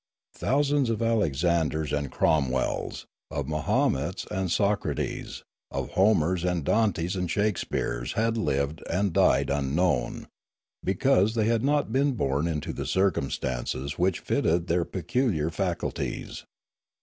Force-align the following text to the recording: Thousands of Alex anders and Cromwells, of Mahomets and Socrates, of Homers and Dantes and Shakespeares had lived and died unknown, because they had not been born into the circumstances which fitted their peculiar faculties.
Thousands 0.33 0.89
of 0.89 0.99
Alex 1.03 1.43
anders 1.43 1.93
and 1.93 2.09
Cromwells, 2.11 3.05
of 3.29 3.45
Mahomets 3.47 4.25
and 4.31 4.51
Socrates, 4.51 5.43
of 5.69 5.91
Homers 5.91 6.43
and 6.43 6.65
Dantes 6.65 7.15
and 7.15 7.29
Shakespeares 7.29 8.13
had 8.13 8.35
lived 8.35 8.81
and 8.89 9.13
died 9.13 9.51
unknown, 9.51 10.27
because 10.83 11.35
they 11.35 11.45
had 11.45 11.63
not 11.63 11.91
been 11.93 12.13
born 12.13 12.47
into 12.47 12.73
the 12.73 12.87
circumstances 12.87 13.99
which 13.99 14.21
fitted 14.21 14.65
their 14.65 14.85
peculiar 14.85 15.51
faculties. 15.51 16.45